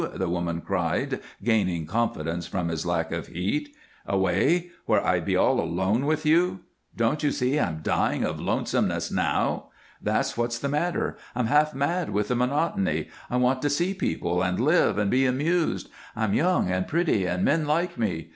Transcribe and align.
the 0.15 0.27
woman 0.27 0.61
cried, 0.61 1.19
gaining 1.43 1.85
confidence 1.85 2.47
from 2.47 2.69
his 2.69 2.87
lack 2.87 3.11
of 3.11 3.27
heat. 3.27 3.75
"Away, 4.07 4.71
where 4.87 5.05
I'd 5.05 5.25
be 5.25 5.35
all 5.35 5.59
alone 5.59 6.07
with 6.07 6.25
you? 6.25 6.61
Don't 6.97 7.21
you 7.21 7.29
see 7.29 7.59
I'm 7.59 7.81
dying 7.83 8.23
of 8.23 8.39
lonesomeness 8.39 9.11
now? 9.11 9.65
That's 10.01 10.35
what's 10.35 10.57
the 10.57 10.69
matter. 10.69 11.17
I'm 11.35 11.45
half 11.45 11.75
mad 11.75 12.09
with 12.09 12.29
the 12.29 12.35
monotony. 12.35 13.09
I 13.29 13.37
want 13.37 13.61
to 13.61 13.69
see 13.69 13.93
people, 13.93 14.41
and 14.41 14.59
live, 14.59 14.97
and 14.97 15.11
be 15.11 15.27
amused. 15.27 15.87
I'm 16.15 16.33
young, 16.33 16.67
and 16.71 16.87
pretty, 16.87 17.27
and 17.27 17.45
men 17.45 17.67
like 17.67 17.95
me. 17.99 18.29